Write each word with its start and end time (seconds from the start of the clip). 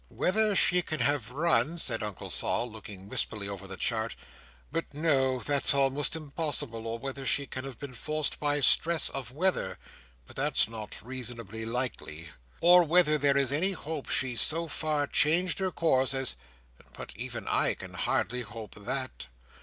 "Whether 0.09 0.55
she 0.55 0.81
can 0.81 1.01
have 1.01 1.29
run," 1.29 1.77
said 1.77 2.01
Uncle 2.01 2.31
Sol, 2.31 2.67
looking 2.71 3.07
wistfully 3.07 3.47
over 3.47 3.67
the 3.67 3.77
chart; 3.77 4.15
"but 4.71 4.95
no, 4.95 5.37
that's 5.41 5.75
almost 5.75 6.15
impossible 6.15 6.87
or 6.87 6.97
whether 6.97 7.23
she 7.23 7.45
can 7.45 7.65
have 7.65 7.77
been 7.79 7.93
forced 7.93 8.39
by 8.39 8.61
stress 8.61 9.09
of 9.09 9.29
weather,—but 9.29 10.35
that's 10.35 10.67
not 10.67 10.97
reasonably 11.05 11.65
likely. 11.67 12.29
Or 12.61 12.83
whether 12.83 13.19
there 13.19 13.37
is 13.37 13.51
any 13.51 13.73
hope 13.73 14.09
she 14.09 14.35
so 14.35 14.67
far 14.67 15.05
changed 15.05 15.59
her 15.59 15.69
course 15.69 16.15
as—but 16.15 17.13
even 17.15 17.47
I 17.47 17.75
can 17.75 17.93
hardly 17.93 18.41
hope 18.41 18.73
that!" 18.73 19.27